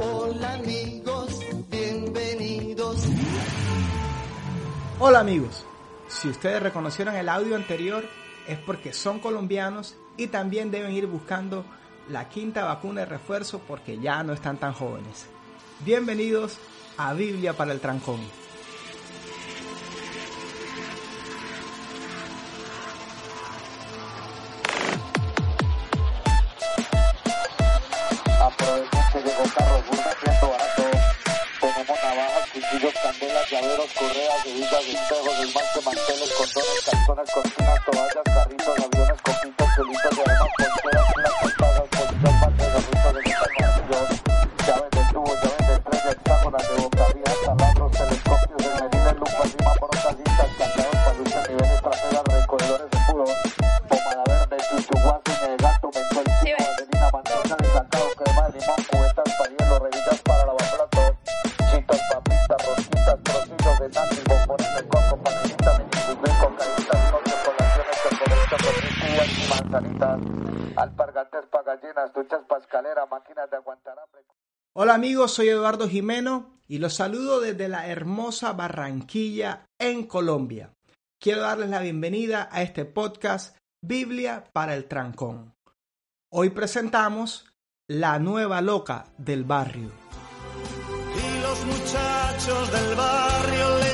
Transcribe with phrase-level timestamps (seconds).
[0.00, 1.40] Hola amigos,
[1.70, 3.04] bienvenidos.
[5.00, 5.66] Hola amigos,
[6.08, 8.04] si ustedes reconocieron el audio anterior
[8.46, 11.66] es porque son colombianos y también deben ir buscando
[12.08, 15.28] la quinta vacuna de refuerzo porque ya no están tan jóvenes.
[15.80, 16.58] Bienvenidos
[16.96, 18.18] a Biblia para el Trancón.
[28.40, 30.82] Aprovechen que llegó Carrefour siendo barato.
[31.60, 38.78] Tenemos navajas, cuchillos, candelas, llaveros, correas, bebidas, espejos, esmalte, manteles, condones, calzones, cortinas, toallas, carritos,
[38.78, 40.27] aviones, copitas, celitos y
[69.80, 74.22] tortillas y manzanitas, alpargates para gallinas, duchas para escalera, máquinas de aguantar hambre.
[74.74, 80.72] Hola amigos, soy Eduardo Jimeno y los saludo desde la hermosa Barranquilla en Colombia.
[81.20, 85.54] Quiero darles la bienvenida a este podcast Biblia para el Trancón.
[86.30, 87.46] Hoy presentamos
[87.88, 89.90] La nueva loca del barrio.
[91.16, 93.87] Y los muchachos del barrio le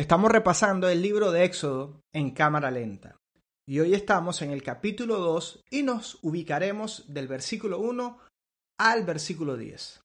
[0.00, 3.20] Estamos repasando el libro de Éxodo en cámara lenta.
[3.66, 8.16] Y hoy estamos en el capítulo 2 y nos ubicaremos del versículo 1
[8.78, 10.00] al versículo 10.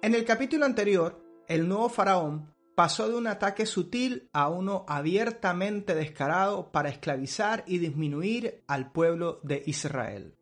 [0.00, 5.96] En el capítulo anterior, el nuevo faraón pasó de un ataque sutil a uno abiertamente
[5.96, 10.36] descarado para esclavizar y disminuir al pueblo de Israel.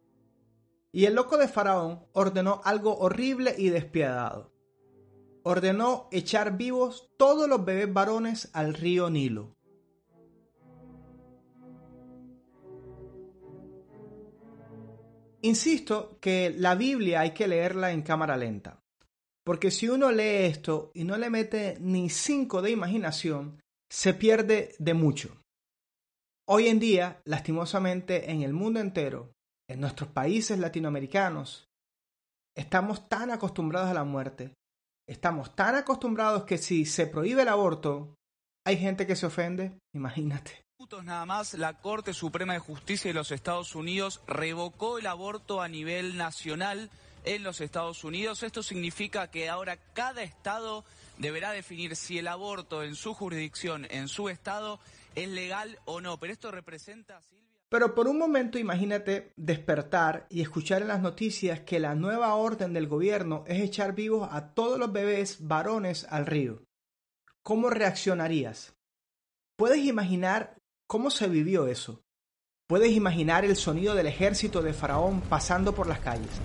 [0.93, 4.52] Y el loco de faraón ordenó algo horrible y despiadado.
[5.45, 9.57] Ordenó echar vivos todos los bebés varones al río Nilo.
[15.41, 18.81] Insisto que la Biblia hay que leerla en cámara lenta,
[19.45, 23.61] porque si uno lee esto y no le mete ni cinco de imaginación,
[23.91, 25.43] se pierde de mucho.
[26.49, 29.33] Hoy en día, lastimosamente, en el mundo entero,
[29.69, 31.69] en nuestros países latinoamericanos,
[32.57, 34.55] estamos tan acostumbrados a la muerte,
[35.07, 38.15] estamos tan acostumbrados que si se prohíbe el aborto,
[38.65, 40.65] hay gente que se ofende, imagínate.
[41.05, 45.69] nada más, la Corte Suprema de Justicia de los Estados Unidos revocó el aborto a
[45.69, 46.91] nivel nacional
[47.25, 48.43] en los Estados Unidos.
[48.43, 50.85] Esto significa que ahora cada estado
[51.19, 54.81] deberá definir si el aborto en su jurisdicción, en su estado,
[55.15, 56.19] es legal o no.
[56.19, 57.21] Pero esto representa.
[57.73, 62.75] Pero por un momento imagínate despertar y escuchar en las noticias que la nueva orden
[62.75, 66.67] del gobierno es echar vivos a todos los bebés varones al río.
[67.43, 68.77] ¿Cómo reaccionarías?
[69.57, 72.05] ¿Puedes imaginar cómo se vivió eso?
[72.67, 76.43] ¿Puedes imaginar el sonido del ejército de Faraón pasando por las calles?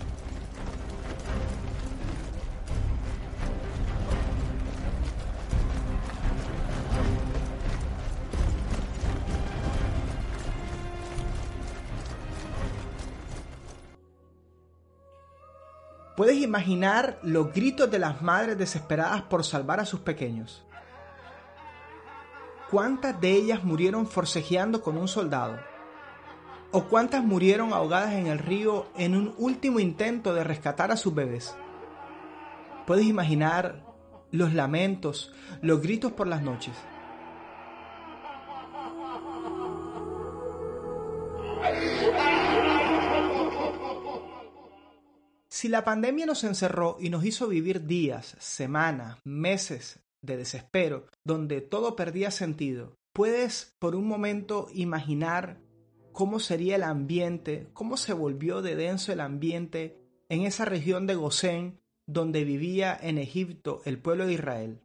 [16.18, 20.66] ¿Puedes imaginar los gritos de las madres desesperadas por salvar a sus pequeños?
[22.72, 25.60] ¿Cuántas de ellas murieron forcejeando con un soldado?
[26.72, 31.14] ¿O cuántas murieron ahogadas en el río en un último intento de rescatar a sus
[31.14, 31.56] bebés?
[32.88, 33.84] ¿Puedes imaginar
[34.32, 35.32] los lamentos,
[35.62, 36.74] los gritos por las noches?
[45.60, 51.62] Si la pandemia nos encerró y nos hizo vivir días, semanas, meses de desespero, donde
[51.62, 55.60] todo perdía sentido, ¿puedes por un momento imaginar
[56.12, 59.98] cómo sería el ambiente, cómo se volvió de denso el ambiente
[60.30, 64.80] en esa región de Gosén donde vivía en Egipto el pueblo de Israel?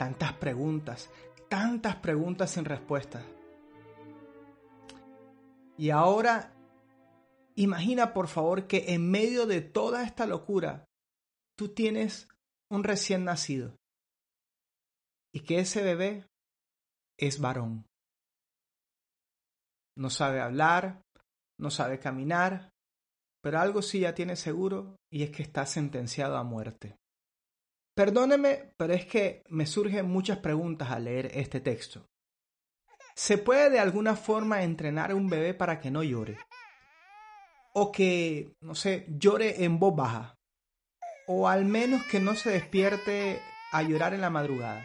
[0.00, 1.10] Tantas preguntas,
[1.50, 3.22] tantas preguntas sin respuesta.
[5.76, 6.54] Y ahora,
[7.54, 10.86] imagina por favor que en medio de toda esta locura,
[11.54, 12.28] tú tienes
[12.70, 13.76] un recién nacido
[15.34, 16.26] y que ese bebé
[17.18, 17.84] es varón.
[19.98, 21.02] No sabe hablar,
[21.58, 22.70] no sabe caminar,
[23.42, 26.99] pero algo sí ya tiene seguro y es que está sentenciado a muerte.
[28.00, 32.06] Perdóneme, pero es que me surgen muchas preguntas al leer este texto.
[33.14, 36.38] ¿Se puede de alguna forma entrenar a un bebé para que no llore?
[37.74, 40.34] O que, no sé, llore en voz baja.
[41.26, 43.38] O al menos que no se despierte
[43.70, 44.82] a llorar en la madrugada.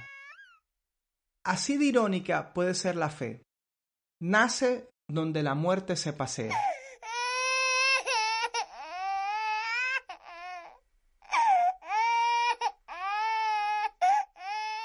[1.45, 3.43] Así de irónica puede ser la fe.
[4.21, 6.53] Nace donde la muerte se pasea.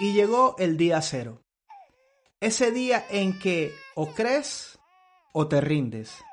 [0.01, 1.43] Y llegó el día cero.
[2.41, 4.79] Ese día en que o crees
[5.35, 6.25] o te rindes.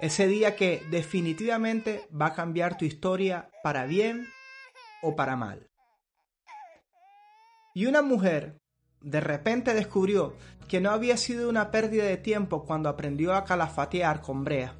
[0.00, 4.26] Ese día que definitivamente va a cambiar tu historia para bien
[5.00, 5.70] o para mal.
[7.72, 8.58] Y una mujer
[9.00, 10.34] de repente descubrió
[10.66, 14.74] que no había sido una pérdida de tiempo cuando aprendió a calafatear con brea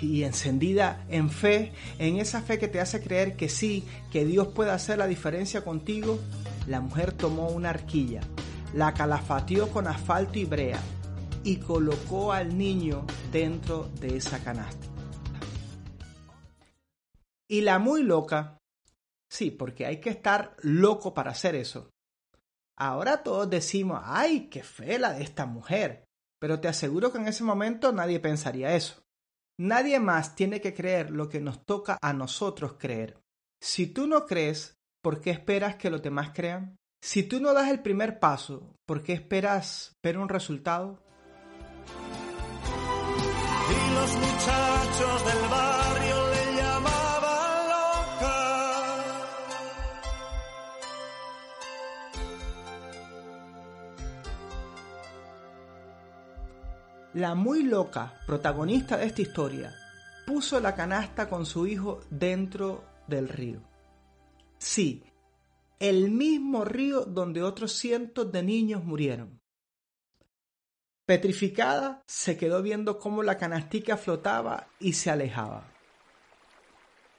[0.00, 4.48] y encendida en fe, en esa fe que te hace creer que sí, que Dios
[4.48, 6.18] puede hacer la diferencia contigo,
[6.66, 8.20] la mujer tomó una arquilla,
[8.74, 10.80] la calafateó con asfalto y brea
[11.42, 14.86] y colocó al niño dentro de esa canasta.
[17.48, 18.58] Y la muy loca,
[19.28, 21.90] sí, porque hay que estar loco para hacer eso.
[22.76, 26.04] Ahora todos decimos, ay, qué fe la de esta mujer,
[26.38, 29.02] pero te aseguro que en ese momento nadie pensaría eso.
[29.62, 33.20] Nadie más tiene que creer lo que nos toca a nosotros creer.
[33.60, 36.78] Si tú no crees, ¿por qué esperas que los demás crean?
[37.02, 41.02] Si tú no das el primer paso, ¿por qué esperas ver un resultado?
[57.20, 59.74] La muy loca protagonista de esta historia
[60.26, 63.60] puso la canasta con su hijo dentro del río.
[64.56, 65.04] Sí,
[65.78, 69.38] el mismo río donde otros cientos de niños murieron.
[71.04, 75.70] Petrificada, se quedó viendo cómo la canastica flotaba y se alejaba.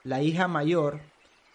[0.03, 1.01] La hija mayor,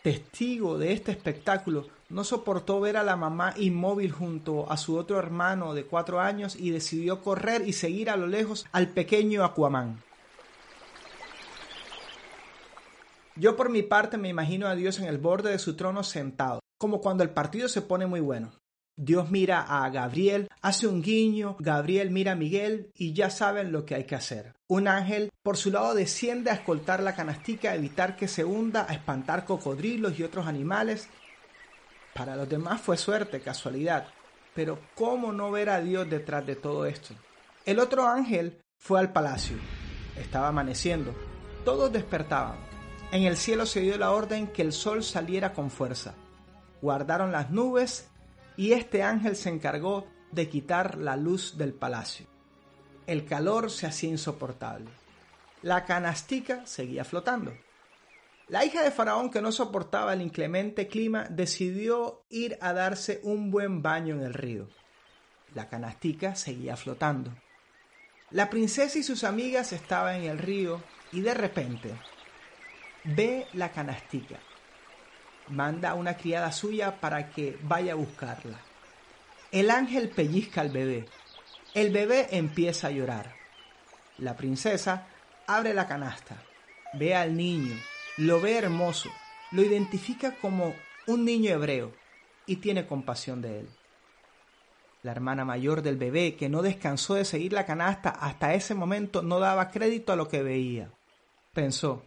[0.07, 5.19] testigo de este espectáculo, no soportó ver a la mamá inmóvil junto a su otro
[5.19, 10.01] hermano de cuatro años y decidió correr y seguir a lo lejos al pequeño Aquaman.
[13.35, 16.61] Yo por mi parte me imagino a Dios en el borde de su trono sentado,
[16.79, 18.53] como cuando el partido se pone muy bueno.
[18.99, 23.85] Dios mira a Gabriel, hace un guiño, Gabriel mira a Miguel y ya saben lo
[23.85, 24.55] que hay que hacer.
[24.69, 28.87] Un ángel por su lado desciende a escoltar la canastica, a evitar que se hunda,
[28.89, 31.11] a espantar cocodrilos y otros animales.
[32.15, 34.09] Para los demás fue suerte, casualidad.
[34.55, 37.15] Pero ¿cómo no ver a Dios detrás de todo esto?
[37.67, 39.59] El otro ángel fue al palacio.
[40.19, 41.15] Estaba amaneciendo.
[41.67, 42.57] Todos despertaban.
[43.13, 46.15] En el cielo se dio la orden que el sol saliera con fuerza.
[46.81, 48.09] Guardaron las nubes
[48.57, 52.27] y este ángel se encargó de quitar la luz del palacio.
[53.07, 54.91] El calor se hacía insoportable.
[55.63, 57.53] La canastica seguía flotando.
[58.49, 63.51] La hija de Faraón, que no soportaba el inclemente clima, decidió ir a darse un
[63.51, 64.69] buen baño en el río.
[65.55, 67.33] La canastica seguía flotando.
[68.31, 70.83] La princesa y sus amigas estaban en el río
[71.13, 71.93] y de repente
[73.05, 74.39] ve la canastica
[75.49, 78.59] manda a una criada suya para que vaya a buscarla.
[79.53, 81.07] El ángel pellizca al bebé.
[81.75, 83.35] El bebé empieza a llorar.
[84.19, 85.07] La princesa
[85.47, 86.37] abre la canasta,
[86.95, 87.75] ve al niño,
[88.17, 89.11] lo ve hermoso,
[89.53, 90.75] lo identifica como
[91.07, 91.93] un niño hebreo.
[92.49, 93.69] y tiene compasión de él.
[95.03, 99.21] La hermana mayor del bebé, que no descansó de seguir la canasta hasta ese momento,
[99.21, 100.89] no daba crédito a lo que veía.
[101.53, 102.05] Pensó,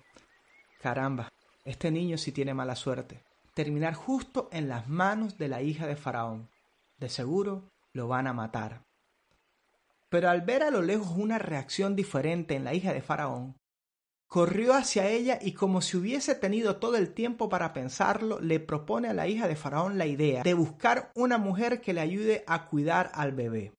[0.81, 1.29] caramba,
[1.65, 3.19] este niño sí tiene mala suerte.
[3.60, 6.50] Terminar justo en las manos de la hija de Faraón.
[6.96, 8.86] De seguro lo van a matar.
[10.08, 13.58] Pero al ver a lo lejos una reacción diferente en la hija de Faraón,
[14.28, 19.10] corrió hacia ella y como si hubiese tenido todo el tiempo para pensarlo, le propone
[19.10, 22.70] a la hija de Faraón la idea de buscar una mujer que le ayude a
[22.70, 23.74] cuidar al bebé.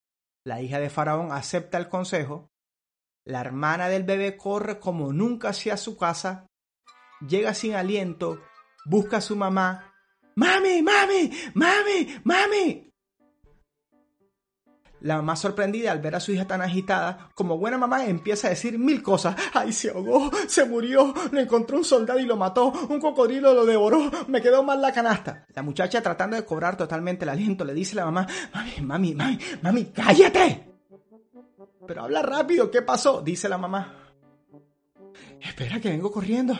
[0.44, 2.50] La hija de Faraón acepta el consejo,
[3.24, 6.46] la hermana del bebé corre como nunca hacia su casa,
[7.26, 8.42] llega sin aliento,
[8.86, 9.90] busca a su mamá,
[10.36, 12.86] ¡Mami, mami, mami, mami!
[15.02, 18.50] La mamá sorprendida al ver a su hija tan agitada, como buena mamá empieza a
[18.50, 19.34] decir mil cosas.
[19.54, 20.30] ¡Ay, se ahogó!
[20.46, 21.14] ¡Se murió!
[21.30, 22.72] ¡Lo encontró un soldado y lo mató!
[22.88, 24.10] ¡Un cocodrilo lo devoró!
[24.28, 25.46] ¡Me quedó mal la canasta!
[25.54, 29.14] La muchacha tratando de cobrar totalmente el aliento le dice a la mamá, ¡Mami, mami,
[29.14, 30.68] mami, mami, cállate!
[31.86, 33.22] Pero habla rápido, ¿qué pasó?
[33.22, 33.94] Dice la mamá.
[35.40, 36.54] Espera que vengo corriendo.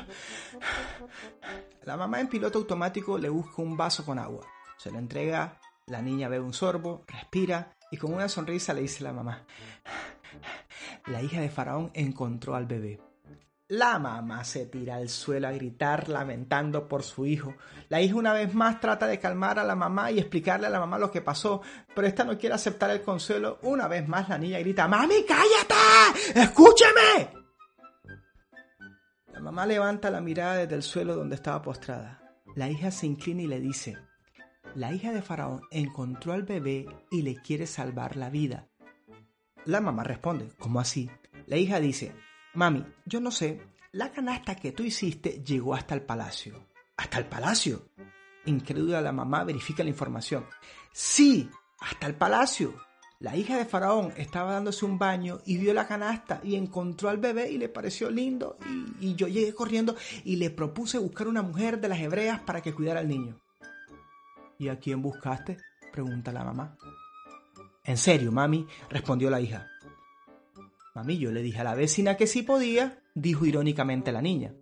[1.84, 4.46] La mamá en piloto automático le busca un vaso con agua.
[4.76, 9.02] Se lo entrega, la niña bebe un sorbo, respira y con una sonrisa le dice
[9.02, 9.44] la mamá,
[11.06, 13.00] la hija de Faraón encontró al bebé.
[13.68, 17.54] La mamá se tira al suelo a gritar lamentando por su hijo.
[17.88, 20.80] La hija una vez más trata de calmar a la mamá y explicarle a la
[20.80, 21.62] mamá lo que pasó,
[21.94, 23.58] pero esta no quiere aceptar el consuelo.
[23.62, 26.40] Una vez más la niña grita, ¡Mami, cállate!
[26.40, 27.39] ¡Escúchame!
[29.50, 32.22] Mamá levanta la mirada desde el suelo donde estaba postrada.
[32.54, 33.98] La hija se inclina y le dice,
[34.76, 38.68] la hija de Faraón encontró al bebé y le quiere salvar la vida.
[39.64, 41.10] La mamá responde, ¿cómo así?
[41.46, 42.14] La hija dice,
[42.54, 46.68] Mami, yo no sé, la canasta que tú hiciste llegó hasta el palacio.
[46.96, 47.90] ¿Hasta el palacio?
[48.44, 50.46] Incrédula la mamá verifica la información.
[50.92, 52.72] Sí, hasta el palacio.
[53.20, 57.18] La hija de Faraón estaba dándose un baño y vio la canasta y encontró al
[57.18, 58.56] bebé y le pareció lindo
[58.98, 62.72] y, yo llegué corriendo y le propuse buscar una mujer de las hebreas para que
[62.72, 63.38] cuidara al niño.
[64.58, 65.58] ¿Y a quién buscaste?
[65.92, 66.78] pregunta la mamá.
[67.84, 69.68] En serio, mami, respondió la hija.
[70.94, 74.54] Mami, yo le dije a la vecina que sí podía, dijo irónicamente la niña.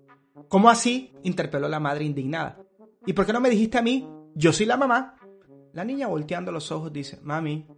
[0.48, 1.12] ¿Cómo así?
[1.22, 2.60] interpeló la madre indignada.
[3.06, 4.08] ¿Y por qué no me dijiste a mí?
[4.34, 5.14] Yo soy la mamá.
[5.74, 7.68] La niña volteando los ojos dice, mami,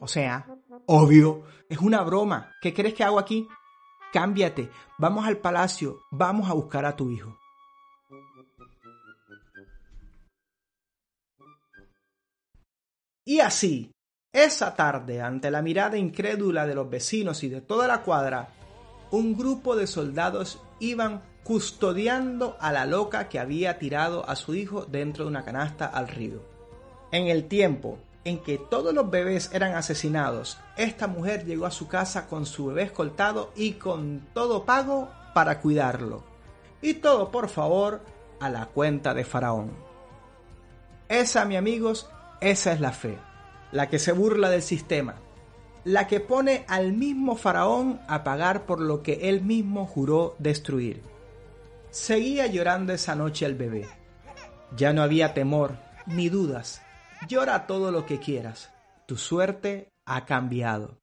[0.00, 0.46] o sea,
[0.86, 2.52] obvio, es una broma.
[2.60, 3.46] ¿Qué crees que hago aquí?
[4.12, 7.38] Cámbiate, vamos al palacio, vamos a buscar a tu hijo.
[13.24, 13.92] Y así,
[14.32, 18.48] esa tarde, ante la mirada incrédula de los vecinos y de toda la cuadra,
[19.10, 24.86] un grupo de soldados iban custodiando a la loca que había tirado a su hijo
[24.86, 26.42] dentro de una canasta al río.
[27.12, 31.88] En el tiempo en que todos los bebés eran asesinados, esta mujer llegó a su
[31.88, 36.22] casa con su bebé escoltado y con todo pago para cuidarlo.
[36.82, 38.00] Y todo, por favor,
[38.40, 39.70] a la cuenta de Faraón.
[41.08, 42.08] Esa, mi amigos,
[42.40, 43.18] esa es la fe,
[43.72, 45.16] la que se burla del sistema,
[45.84, 51.02] la que pone al mismo faraón a pagar por lo que él mismo juró destruir.
[51.90, 53.88] Seguía llorando esa noche el bebé.
[54.76, 56.80] Ya no había temor ni dudas.
[57.28, 58.72] Llora todo lo que quieras.
[59.06, 60.98] Tu suerte ha cambiado.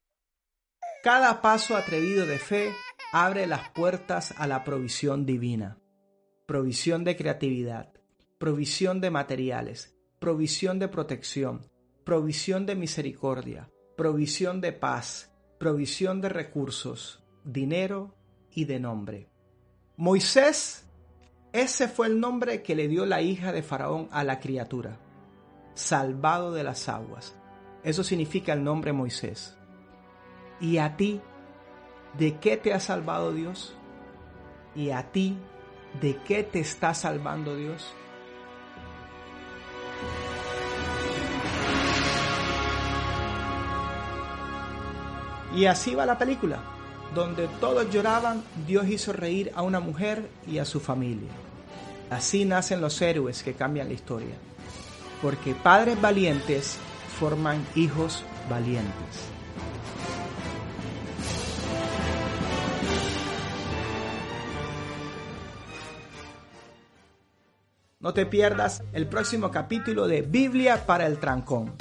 [1.02, 2.72] Cada paso atrevido de fe
[3.12, 5.78] abre las puertas a la provisión divina.
[6.46, 7.92] Provisión de creatividad,
[8.38, 11.70] provisión de materiales, provisión de protección,
[12.04, 18.14] provisión de misericordia, provisión de paz, provisión de recursos, dinero
[18.50, 19.28] y de nombre.
[19.96, 20.86] Moisés,
[21.52, 24.98] ese fue el nombre que le dio la hija de Faraón a la criatura,
[25.78, 27.34] salvado de las aguas.
[27.84, 29.56] Eso significa el nombre Moisés.
[30.60, 31.20] ¿Y a ti,
[32.18, 33.76] de qué te ha salvado Dios?
[34.74, 35.38] ¿Y a ti,
[36.00, 37.94] de qué te está salvando Dios?
[45.54, 46.58] Y así va la película.
[47.14, 51.30] Donde todos lloraban, Dios hizo reír a una mujer y a su familia.
[52.10, 54.34] Así nacen los héroes que cambian la historia.
[55.20, 56.78] Porque padres valientes
[57.18, 59.28] forman hijos valientes.
[68.00, 71.74] No te pierdas el próximo capítulo de Biblia para el Trancón.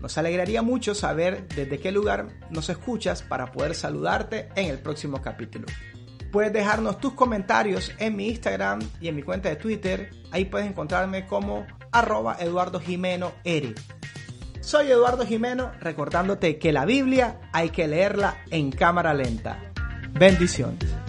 [0.00, 5.20] Nos alegraría mucho saber desde qué lugar nos escuchas para poder saludarte en el próximo
[5.20, 5.66] capítulo.
[6.32, 10.10] Puedes dejarnos tus comentarios en mi Instagram y en mi cuenta de Twitter.
[10.30, 13.32] Ahí puedes encontrarme como arroba Eduardo Jimeno.
[14.60, 19.72] Soy Eduardo Jimeno recordándote que la Biblia hay que leerla en cámara lenta.
[20.12, 20.99] Bendiciones.